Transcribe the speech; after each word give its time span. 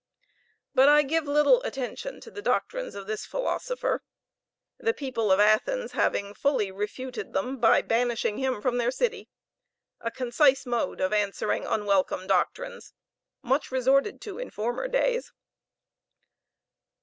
But 0.73 0.89
I 0.89 1.03
give 1.03 1.25
little 1.27 1.61
attention 1.61 2.19
to 2.21 2.31
the 2.31 2.41
doctrines 2.41 2.95
of 2.95 3.05
this 3.05 3.23
philosopher, 3.23 4.01
the 4.79 4.95
people 4.95 5.31
of 5.31 5.39
Athens 5.39 5.91
having 5.91 6.33
fully 6.33 6.71
refuted 6.71 7.33
them 7.33 7.59
by 7.59 7.83
banishing 7.83 8.39
him 8.39 8.63
from 8.63 8.79
their 8.79 8.89
city; 8.89 9.29
a 9.99 10.09
concise 10.09 10.65
mode 10.65 11.01
of 11.01 11.13
answering 11.13 11.67
unwelcome 11.67 12.25
doctrines, 12.25 12.93
much 13.43 13.71
resorted 13.71 14.21
to 14.21 14.39
in 14.39 14.49
former 14.49 14.87
days. 14.87 15.33